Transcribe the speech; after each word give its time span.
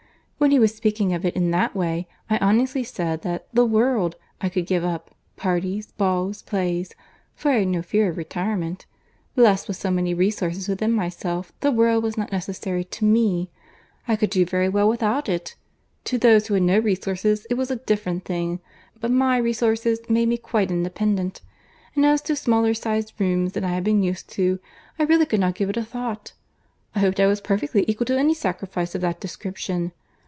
When 0.41 0.49
he 0.49 0.57
was 0.57 0.73
speaking 0.73 1.13
of 1.13 1.23
it 1.23 1.35
in 1.35 1.51
that 1.51 1.75
way, 1.75 2.07
I 2.27 2.39
honestly 2.39 2.83
said 2.83 3.21
that 3.21 3.45
the 3.53 3.63
world 3.63 4.15
I 4.41 4.49
could 4.49 4.65
give 4.65 4.83
up—parties, 4.83 5.91
balls, 5.91 6.41
plays—for 6.41 7.51
I 7.51 7.59
had 7.59 7.67
no 7.67 7.83
fear 7.83 8.09
of 8.09 8.17
retirement. 8.17 8.87
Blessed 9.35 9.67
with 9.67 9.77
so 9.77 9.91
many 9.91 10.15
resources 10.15 10.67
within 10.67 10.93
myself, 10.93 11.53
the 11.59 11.69
world 11.69 12.03
was 12.03 12.17
not 12.17 12.31
necessary 12.31 12.83
to 12.85 13.05
me. 13.05 13.51
I 14.07 14.15
could 14.15 14.31
do 14.31 14.43
very 14.43 14.67
well 14.67 14.89
without 14.89 15.29
it. 15.29 15.53
To 16.05 16.17
those 16.17 16.47
who 16.47 16.55
had 16.55 16.63
no 16.63 16.79
resources 16.79 17.45
it 17.51 17.53
was 17.53 17.69
a 17.69 17.75
different 17.75 18.25
thing; 18.25 18.61
but 18.99 19.11
my 19.11 19.37
resources 19.37 19.99
made 20.09 20.27
me 20.27 20.37
quite 20.39 20.71
independent. 20.71 21.41
And 21.95 22.03
as 22.03 22.19
to 22.23 22.35
smaller 22.35 22.73
sized 22.73 23.13
rooms 23.19 23.51
than 23.53 23.63
I 23.63 23.75
had 23.75 23.83
been 23.83 24.01
used 24.01 24.27
to, 24.31 24.57
I 24.97 25.03
really 25.03 25.27
could 25.27 25.39
not 25.39 25.53
give 25.53 25.69
it 25.69 25.77
a 25.77 25.85
thought. 25.85 26.33
I 26.95 26.99
hoped 27.01 27.19
I 27.19 27.27
was 27.27 27.41
perfectly 27.41 27.85
equal 27.87 28.07
to 28.07 28.17
any 28.17 28.33
sacrifice 28.33 28.95
of 28.95 29.01
that 29.01 29.19
description. 29.19 29.91